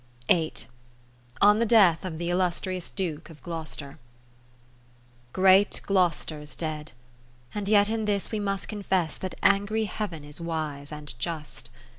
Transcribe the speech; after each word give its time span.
(5.0 0.27 0.65
On 1.41 1.59
the 1.59 1.65
Death 1.67 2.03
of 2.03 2.17
the 2.17 2.31
Illus 2.31 2.59
trious 2.59 2.89
Duke 2.95 3.29
of 3.29 3.39
Glouces 3.43 3.77
ter 3.77 3.99
Great 5.31 5.79
Glou'ster's 5.85 6.55
dead! 6.55 6.93
and 7.53 7.69
yet 7.69 7.87
in 7.87 8.05
this 8.05 8.31
we 8.31 8.39
must 8.39 8.67
Confess 8.67 9.15
that 9.19 9.35
angry 9.43 9.83
Heaven 9.85 10.23
is 10.23 10.41
wise 10.41 10.91
and 10.91 11.13
just. 11.19 11.69